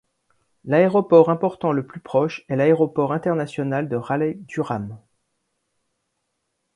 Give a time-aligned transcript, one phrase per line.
[0.65, 4.97] L'aéroport important le plus proche est l'Aéroport international de Raleigh-Durham.